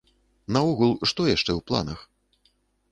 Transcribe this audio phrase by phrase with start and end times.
[0.57, 1.99] Наогул, што яшчэ ў планах?